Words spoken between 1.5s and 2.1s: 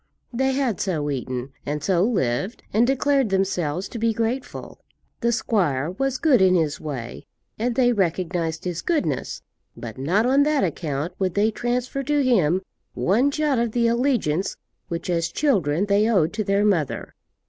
and so